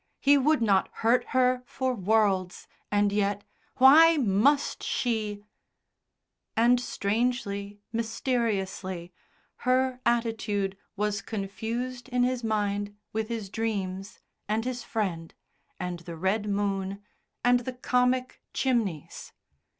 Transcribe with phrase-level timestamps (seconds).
[0.19, 3.43] He would not hurt her for worlds, and yet,
[3.77, 5.43] why must she
[6.57, 9.13] And strangely, mysteriously,
[9.57, 14.17] her attitude was confused in his mind with his dreams,
[14.49, 15.31] and his Friend,
[15.79, 17.03] and the red moon,
[17.43, 19.33] and the comic chimneys.